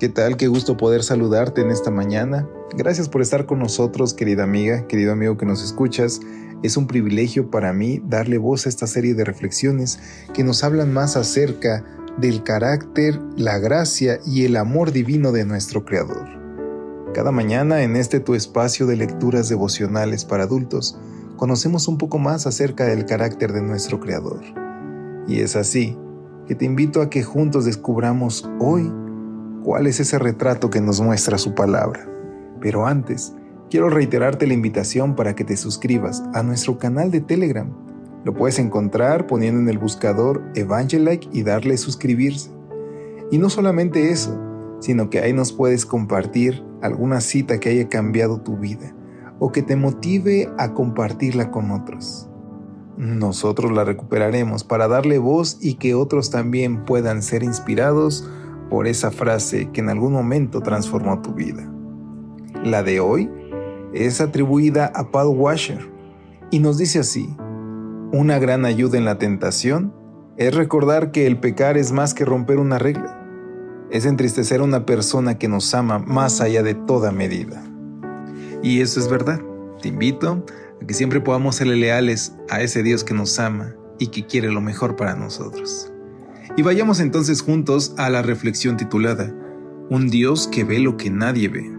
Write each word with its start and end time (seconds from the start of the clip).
¿Qué 0.00 0.08
tal? 0.08 0.36
Qué 0.36 0.48
gusto 0.48 0.76
poder 0.76 1.04
saludarte 1.04 1.60
en 1.60 1.70
esta 1.70 1.92
mañana. 1.92 2.48
Gracias 2.76 3.08
por 3.08 3.22
estar 3.22 3.46
con 3.46 3.60
nosotros, 3.60 4.12
querida 4.12 4.42
amiga, 4.42 4.88
querido 4.88 5.12
amigo 5.12 5.36
que 5.36 5.46
nos 5.46 5.62
escuchas. 5.62 6.20
Es 6.64 6.76
un 6.76 6.88
privilegio 6.88 7.48
para 7.48 7.72
mí 7.72 8.02
darle 8.04 8.38
voz 8.38 8.66
a 8.66 8.70
esta 8.70 8.88
serie 8.88 9.14
de 9.14 9.22
reflexiones 9.24 10.00
que 10.32 10.42
nos 10.42 10.64
hablan 10.64 10.92
más 10.92 11.16
acerca 11.16 11.84
del 12.18 12.42
carácter, 12.42 13.20
la 13.36 13.58
gracia 13.58 14.18
y 14.26 14.44
el 14.44 14.56
amor 14.56 14.90
divino 14.90 15.30
de 15.30 15.44
nuestro 15.44 15.84
Creador. 15.84 16.28
Cada 17.14 17.30
mañana 17.30 17.82
en 17.84 17.94
este 17.94 18.18
tu 18.18 18.34
espacio 18.34 18.86
de 18.86 18.96
lecturas 18.96 19.48
devocionales 19.48 20.24
para 20.24 20.42
adultos, 20.42 20.98
conocemos 21.36 21.86
un 21.86 21.98
poco 21.98 22.18
más 22.18 22.48
acerca 22.48 22.84
del 22.86 23.06
carácter 23.06 23.52
de 23.52 23.62
nuestro 23.62 24.00
Creador. 24.00 24.40
Y 25.28 25.38
es 25.38 25.54
así 25.54 25.96
que 26.48 26.56
te 26.56 26.64
invito 26.64 27.00
a 27.00 27.10
que 27.10 27.22
juntos 27.22 27.64
descubramos 27.64 28.50
hoy 28.58 28.90
cuál 29.64 29.86
es 29.86 29.98
ese 29.98 30.18
retrato 30.18 30.70
que 30.70 30.80
nos 30.80 31.00
muestra 31.00 31.38
su 31.38 31.54
palabra. 31.54 32.06
Pero 32.60 32.86
antes, 32.86 33.34
quiero 33.70 33.88
reiterarte 33.88 34.46
la 34.46 34.54
invitación 34.54 35.16
para 35.16 35.34
que 35.34 35.44
te 35.44 35.56
suscribas 35.56 36.22
a 36.34 36.42
nuestro 36.42 36.78
canal 36.78 37.10
de 37.10 37.22
Telegram. 37.22 37.72
Lo 38.24 38.34
puedes 38.34 38.58
encontrar 38.58 39.26
poniendo 39.26 39.60
en 39.60 39.68
el 39.68 39.78
buscador 39.78 40.42
Evangelike 40.54 41.28
y 41.32 41.42
darle 41.42 41.76
suscribirse. 41.78 42.50
Y 43.30 43.38
no 43.38 43.48
solamente 43.50 44.10
eso, 44.10 44.38
sino 44.80 45.08
que 45.08 45.20
ahí 45.20 45.32
nos 45.32 45.52
puedes 45.52 45.86
compartir 45.86 46.62
alguna 46.82 47.22
cita 47.22 47.58
que 47.58 47.70
haya 47.70 47.88
cambiado 47.88 48.40
tu 48.42 48.58
vida 48.58 48.94
o 49.38 49.50
que 49.50 49.62
te 49.62 49.76
motive 49.76 50.50
a 50.58 50.74
compartirla 50.74 51.50
con 51.50 51.70
otros. 51.70 52.28
Nosotros 52.96 53.72
la 53.72 53.84
recuperaremos 53.84 54.62
para 54.62 54.88
darle 54.88 55.18
voz 55.18 55.58
y 55.60 55.74
que 55.74 55.94
otros 55.94 56.30
también 56.30 56.84
puedan 56.84 57.22
ser 57.22 57.42
inspirados 57.42 58.28
por 58.68 58.86
esa 58.86 59.10
frase 59.10 59.70
que 59.72 59.80
en 59.80 59.88
algún 59.88 60.12
momento 60.12 60.60
transformó 60.60 61.20
tu 61.22 61.32
vida. 61.32 61.70
La 62.64 62.82
de 62.82 63.00
hoy 63.00 63.30
es 63.92 64.20
atribuida 64.20 64.90
a 64.94 65.10
Paul 65.10 65.36
Washer 65.36 65.90
y 66.50 66.58
nos 66.58 66.78
dice 66.78 67.00
así, 67.00 67.34
una 68.12 68.38
gran 68.38 68.64
ayuda 68.64 68.98
en 68.98 69.04
la 69.04 69.18
tentación 69.18 69.92
es 70.36 70.54
recordar 70.54 71.12
que 71.12 71.26
el 71.26 71.38
pecar 71.38 71.76
es 71.76 71.92
más 71.92 72.14
que 72.14 72.24
romper 72.24 72.58
una 72.58 72.78
regla, 72.78 73.20
es 73.90 74.06
entristecer 74.06 74.60
a 74.60 74.64
una 74.64 74.86
persona 74.86 75.38
que 75.38 75.48
nos 75.48 75.74
ama 75.74 75.98
más 75.98 76.40
allá 76.40 76.62
de 76.62 76.74
toda 76.74 77.12
medida. 77.12 77.62
Y 78.62 78.80
eso 78.80 78.98
es 78.98 79.08
verdad, 79.08 79.40
te 79.80 79.88
invito 79.88 80.44
a 80.82 80.86
que 80.86 80.94
siempre 80.94 81.20
podamos 81.20 81.56
serle 81.56 81.76
leales 81.76 82.34
a 82.50 82.62
ese 82.62 82.82
Dios 82.82 83.04
que 83.04 83.14
nos 83.14 83.38
ama 83.38 83.74
y 83.98 84.08
que 84.08 84.26
quiere 84.26 84.50
lo 84.50 84.60
mejor 84.60 84.96
para 84.96 85.14
nosotros. 85.14 85.93
Y 86.56 86.62
vayamos 86.62 87.00
entonces 87.00 87.42
juntos 87.42 87.94
a 87.98 88.10
la 88.10 88.22
reflexión 88.22 88.76
titulada 88.76 89.34
Un 89.90 90.08
Dios 90.08 90.46
que 90.46 90.62
ve 90.62 90.78
lo 90.78 90.96
que 90.96 91.10
nadie 91.10 91.48
ve. 91.48 91.70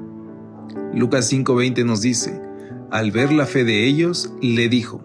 Lucas 0.94 1.31
5:20 1.31 1.86
nos 1.86 2.02
dice, 2.02 2.42
al 2.91 3.12
ver 3.12 3.31
la 3.31 3.46
fe 3.46 3.64
de 3.64 3.85
ellos, 3.85 4.34
le 4.41 4.69
dijo, 4.69 5.02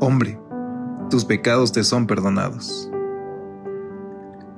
Hombre, 0.00 0.38
tus 1.10 1.24
pecados 1.24 1.72
te 1.72 1.82
son 1.82 2.06
perdonados. 2.06 2.90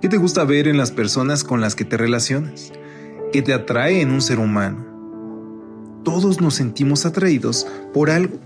¿Qué 0.01 0.09
te 0.09 0.17
gusta 0.17 0.45
ver 0.45 0.69
en 0.69 0.77
las 0.77 0.91
personas 0.91 1.45
con 1.45 1.61
las 1.61 1.75
que 1.75 1.85
te 1.85 1.97
relacionas? 1.97 2.73
¿Qué 3.33 3.43
te 3.43 3.55
atrae 3.55 4.01
en 4.01 4.11
un 4.11 4.21
ser 4.21 4.39
humano? 4.39 4.85
Todos 6.05 6.41
nos 6.41 6.55
sentimos 6.55 7.07
atraídos 7.07 7.67
por 7.93 8.11
algo. 8.11 8.39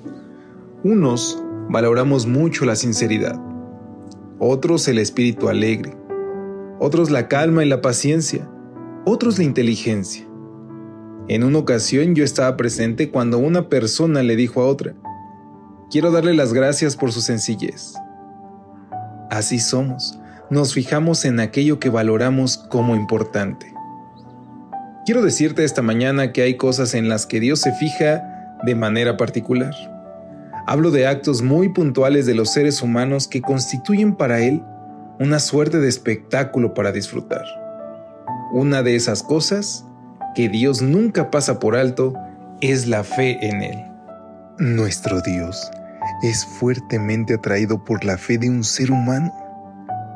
Unos 0.83 1.43
valoramos 1.69 2.27
mucho 2.27 2.65
la 2.65 2.77
sinceridad, 2.77 3.41
otros 4.39 4.87
el 4.89 4.99
espíritu 4.99 5.49
alegre, 5.49 5.97
otros 6.79 7.11
la 7.11 7.29
calma 7.29 7.65
y 7.65 7.69
la 7.69 7.81
paciencia, 7.81 8.49
otros 9.05 9.39
la 9.39 9.45
inteligencia. 9.45 10.27
En 11.29 11.45
una 11.45 11.59
ocasión 11.59 12.15
yo 12.15 12.25
estaba 12.25 12.57
presente 12.57 13.11
cuando 13.11 13.39
una 13.39 13.69
persona 13.69 14.23
le 14.23 14.37
dijo 14.37 14.61
a 14.61 14.67
otra, 14.67 14.95
quiero 15.91 16.11
darle 16.11 16.35
las 16.35 16.53
gracias 16.53 16.97
por 16.97 17.13
su 17.13 17.21
sencillez. 17.21 17.95
Así 19.31 19.59
somos, 19.59 20.19
nos 20.51 20.75
fijamos 20.75 21.25
en 21.25 21.41
aquello 21.41 21.79
que 21.79 21.89
valoramos 21.89 22.59
como 22.59 22.95
importante. 22.95 23.73
Quiero 25.07 25.23
decirte 25.23 25.65
esta 25.65 25.83
mañana 25.83 26.33
que 26.33 26.43
hay 26.43 26.57
cosas 26.57 26.95
en 26.95 27.09
las 27.09 27.27
que 27.27 27.41
Dios 27.41 27.61
se 27.61 27.73
fija 27.73 28.59
de 28.65 28.75
manera 28.75 29.17
particular. 29.17 29.75
Hablo 30.67 30.91
de 30.91 31.07
actos 31.07 31.43
muy 31.43 31.69
puntuales 31.71 32.27
de 32.27 32.35
los 32.35 32.51
seres 32.51 32.81
humanos 32.81 33.29
que 33.29 33.43
constituyen 33.43 34.15
para 34.15 34.41
Él 34.41 34.63
una 35.21 35.39
suerte 35.39 35.79
de 35.79 35.89
espectáculo 35.89 36.75
para 36.75 36.93
disfrutar. 36.93 37.45
Una 38.53 38.83
de 38.83 38.97
esas 38.97 39.23
cosas 39.23 39.85
que 40.35 40.49
Dios 40.49 40.83
nunca 40.83 41.31
pasa 41.31 41.61
por 41.61 41.77
alto 41.77 42.15
es 42.61 42.87
la 42.87 43.05
fe 43.05 43.39
en 43.47 43.63
Él. 43.63 43.79
Nuestro 44.59 45.21
Dios 45.21 45.71
es 46.23 46.45
fuertemente 46.45 47.35
atraído 47.35 47.85
por 47.85 48.05
la 48.05 48.19
fe 48.19 48.39
de 48.39 48.51
un 48.51 48.65
ser 48.65 48.91
humano. 48.91 49.33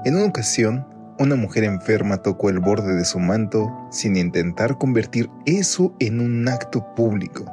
En 0.04 0.16
una 0.16 0.26
ocasión, 0.26 0.87
una 1.19 1.37
mujer 1.37 1.64
enferma 1.64 2.19
tocó 2.19 2.50
el 2.50 2.60
borde 2.60 2.94
de 2.94 3.04
su 3.04 3.19
manto 3.19 3.72
sin 3.91 4.16
intentar 4.16 4.78
convertir 4.78 5.31
eso 5.47 5.94
en 5.98 6.20
un 6.20 6.48
acto 6.48 6.94
público. 6.94 7.44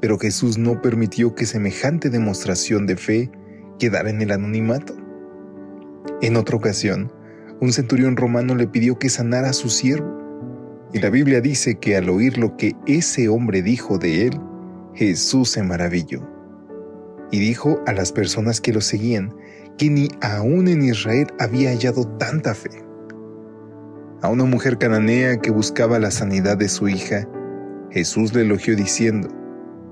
Pero 0.00 0.18
Jesús 0.18 0.58
no 0.58 0.80
permitió 0.80 1.34
que 1.34 1.46
semejante 1.46 2.10
demostración 2.10 2.86
de 2.86 2.96
fe 2.96 3.30
quedara 3.78 4.10
en 4.10 4.22
el 4.22 4.32
anonimato. 4.32 4.99
En 6.22 6.36
otra 6.36 6.56
ocasión, 6.56 7.12
un 7.60 7.72
centurión 7.72 8.16
romano 8.16 8.54
le 8.54 8.66
pidió 8.66 8.98
que 8.98 9.08
sanara 9.08 9.50
a 9.50 9.54
su 9.54 9.68
siervo, 9.68 10.18
y 10.92 10.98
la 10.98 11.10
Biblia 11.10 11.40
dice 11.40 11.76
que 11.78 11.96
al 11.96 12.08
oír 12.08 12.38
lo 12.38 12.56
que 12.56 12.74
ese 12.86 13.28
hombre 13.28 13.62
dijo 13.62 13.98
de 13.98 14.26
él, 14.26 14.40
Jesús 14.94 15.50
se 15.50 15.62
maravilló. 15.62 16.20
Y 17.30 17.38
dijo 17.38 17.80
a 17.86 17.92
las 17.92 18.12
personas 18.12 18.60
que 18.60 18.72
lo 18.72 18.80
seguían 18.80 19.34
que 19.78 19.88
ni 19.88 20.08
aún 20.20 20.68
en 20.68 20.82
Israel 20.82 21.28
había 21.38 21.70
hallado 21.70 22.04
tanta 22.18 22.54
fe. 22.54 22.84
A 24.20 24.28
una 24.28 24.44
mujer 24.44 24.76
cananea 24.76 25.40
que 25.40 25.50
buscaba 25.50 25.98
la 25.98 26.10
sanidad 26.10 26.58
de 26.58 26.68
su 26.68 26.88
hija, 26.88 27.26
Jesús 27.90 28.34
le 28.34 28.42
elogió 28.42 28.76
diciendo, 28.76 29.28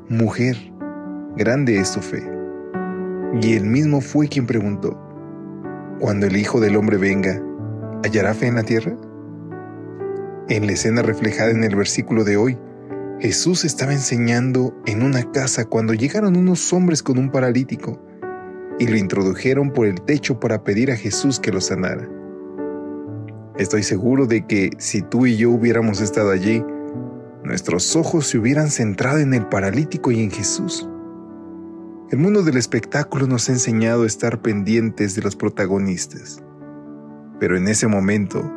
Mujer, 0.09 0.57
grande 1.37 1.79
es 1.79 1.93
tu 1.93 2.01
fe. 2.01 2.23
Y 3.41 3.55
él 3.55 3.65
mismo 3.65 4.01
fue 4.01 4.29
quien 4.29 4.47
preguntó, 4.47 5.08
Cuando 6.01 6.27
el 6.27 6.37
Hijo 6.37 6.61
del 6.61 6.77
Hombre 6.77 6.97
venga, 6.97 7.43
¿hallará 8.05 8.33
fe 8.33 8.47
en 8.47 8.55
la 8.55 8.63
tierra? 8.63 8.97
En 10.49 10.67
la 10.67 10.73
escena 10.73 11.03
reflejada 11.03 11.51
en 11.51 11.65
el 11.65 11.75
versículo 11.75 12.23
de 12.23 12.37
hoy, 12.37 12.57
Jesús 13.19 13.65
estaba 13.65 13.93
enseñando 13.93 14.81
en 14.87 15.03
una 15.03 15.29
casa 15.33 15.65
cuando 15.65 15.95
llegaron 15.95 16.37
unos 16.37 16.73
hombres 16.73 17.03
con 17.03 17.19
un 17.19 17.33
paralítico 17.33 18.01
y 18.79 18.87
lo 18.87 18.97
introdujeron 18.97 19.73
por 19.73 19.87
el 19.87 20.01
techo 20.01 20.39
para 20.39 20.63
pedir 20.63 20.93
a 20.93 20.97
Jesús 20.97 21.41
que 21.41 21.51
lo 21.51 21.61
sanara. 21.61 22.09
Estoy 23.57 23.83
seguro 23.83 24.27
de 24.27 24.47
que 24.47 24.71
si 24.79 25.03
tú 25.03 25.27
y 25.27 25.37
yo 25.37 25.51
hubiéramos 25.51 26.01
estado 26.01 26.31
allí, 26.31 26.63
nuestros 27.43 27.97
ojos 27.97 28.29
se 28.29 28.39
hubieran 28.39 28.71
centrado 28.71 29.19
en 29.19 29.35
el 29.35 29.49
paralítico 29.49 30.13
y 30.13 30.23
en 30.23 30.31
Jesús. 30.31 30.89
El 32.11 32.21
mundo 32.21 32.43
del 32.43 32.57
espectáculo 32.57 33.27
nos 33.27 33.51
ha 33.51 33.53
enseñado 33.53 34.05
a 34.05 34.07
estar 34.07 34.41
pendientes 34.41 35.15
de 35.15 35.21
los 35.21 35.37
protagonistas. 35.37 36.43
Pero 37.39 37.55
en 37.55 37.69
ese 37.69 37.87
momento, 37.87 38.51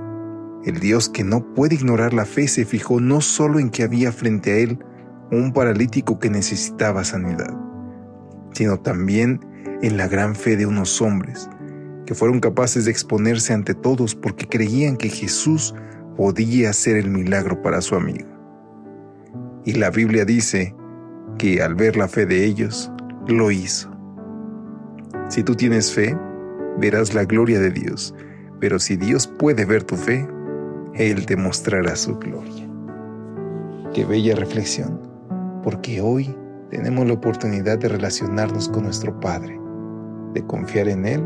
el 0.63 0.79
Dios 0.79 1.09
que 1.09 1.25
no 1.25 1.53
puede 1.53 1.75
ignorar 1.75 2.13
la 2.13 2.23
fe 2.23 2.47
se 2.47 2.63
fijó 2.63 3.01
no 3.01 3.19
solo 3.19 3.59
en 3.59 3.69
que 3.69 3.83
había 3.83 4.13
frente 4.13 4.53
a 4.53 4.57
él 4.59 4.79
un 5.33 5.51
paralítico 5.51 6.17
que 6.17 6.29
necesitaba 6.29 7.03
sanidad, 7.03 7.53
sino 8.53 8.79
también 8.79 9.41
en 9.81 9.97
la 9.97 10.07
gran 10.07 10.33
fe 10.33 10.55
de 10.55 10.65
unos 10.65 11.01
hombres 11.01 11.49
que 12.05 12.15
fueron 12.15 12.39
capaces 12.39 12.85
de 12.85 12.91
exponerse 12.91 13.53
ante 13.53 13.73
todos 13.73 14.15
porque 14.15 14.47
creían 14.47 14.95
que 14.95 15.09
Jesús 15.09 15.75
podía 16.15 16.69
hacer 16.69 16.95
el 16.95 17.09
milagro 17.09 17.61
para 17.61 17.81
su 17.81 17.95
amigo. 17.95 18.29
Y 19.65 19.73
la 19.73 19.89
Biblia 19.89 20.23
dice 20.23 20.73
que 21.37 21.61
al 21.61 21.75
ver 21.75 21.97
la 21.97 22.07
fe 22.07 22.25
de 22.25 22.45
ellos, 22.45 22.90
lo 23.27 23.51
hizo. 23.51 23.89
Si 25.29 25.43
tú 25.43 25.55
tienes 25.55 25.93
fe, 25.93 26.17
verás 26.77 27.13
la 27.13 27.25
gloria 27.25 27.59
de 27.59 27.71
Dios, 27.71 28.13
pero 28.59 28.79
si 28.79 28.95
Dios 28.97 29.27
puede 29.27 29.65
ver 29.65 29.83
tu 29.83 29.95
fe, 29.95 30.27
Él 30.93 31.25
te 31.25 31.35
mostrará 31.35 31.95
su 31.95 32.17
gloria. 32.17 32.69
Qué 33.93 34.05
bella 34.05 34.35
reflexión, 34.35 34.99
porque 35.63 36.01
hoy 36.01 36.35
tenemos 36.69 37.05
la 37.05 37.13
oportunidad 37.13 37.77
de 37.77 37.89
relacionarnos 37.89 38.69
con 38.69 38.83
nuestro 38.83 39.19
Padre, 39.19 39.59
de 40.33 40.45
confiar 40.45 40.87
en 40.87 41.05
Él 41.05 41.23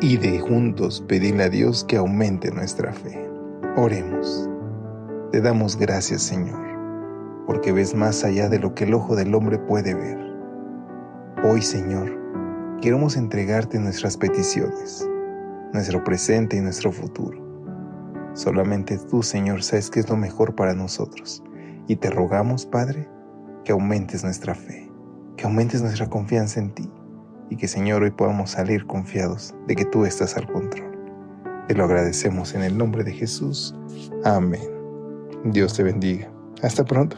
y 0.00 0.16
de 0.16 0.38
juntos 0.40 1.04
pedirle 1.08 1.44
a 1.44 1.48
Dios 1.48 1.84
que 1.84 1.96
aumente 1.96 2.50
nuestra 2.50 2.92
fe. 2.92 3.28
Oremos. 3.76 4.48
Te 5.32 5.40
damos 5.40 5.76
gracias, 5.76 6.22
Señor, 6.22 6.60
porque 7.46 7.72
ves 7.72 7.94
más 7.94 8.24
allá 8.24 8.48
de 8.48 8.58
lo 8.58 8.74
que 8.74 8.84
el 8.84 8.94
ojo 8.94 9.14
del 9.14 9.34
hombre 9.34 9.58
puede 9.58 9.94
ver. 9.94 10.27
Hoy, 11.50 11.62
Señor, 11.62 12.14
queremos 12.82 13.16
entregarte 13.16 13.78
nuestras 13.78 14.18
peticiones, 14.18 15.08
nuestro 15.72 16.04
presente 16.04 16.58
y 16.58 16.60
nuestro 16.60 16.92
futuro. 16.92 17.42
Solamente 18.34 18.98
tú, 18.98 19.22
Señor, 19.22 19.62
sabes 19.62 19.88
qué 19.88 20.00
es 20.00 20.10
lo 20.10 20.18
mejor 20.18 20.54
para 20.54 20.74
nosotros. 20.74 21.42
Y 21.86 21.96
te 21.96 22.10
rogamos, 22.10 22.66
Padre, 22.66 23.08
que 23.64 23.72
aumentes 23.72 24.24
nuestra 24.24 24.54
fe, 24.54 24.92
que 25.38 25.46
aumentes 25.46 25.80
nuestra 25.80 26.10
confianza 26.10 26.60
en 26.60 26.74
ti 26.74 26.90
y 27.48 27.56
que, 27.56 27.66
Señor, 27.66 28.02
hoy 28.02 28.10
podamos 28.10 28.50
salir 28.50 28.84
confiados 28.84 29.54
de 29.66 29.74
que 29.74 29.86
tú 29.86 30.04
estás 30.04 30.36
al 30.36 30.52
control. 30.52 30.98
Te 31.66 31.74
lo 31.74 31.84
agradecemos 31.84 32.54
en 32.54 32.62
el 32.62 32.76
nombre 32.76 33.04
de 33.04 33.12
Jesús. 33.12 33.74
Amén. 34.22 34.68
Dios 35.44 35.72
te 35.72 35.82
bendiga. 35.82 36.30
Hasta 36.62 36.84
pronto. 36.84 37.16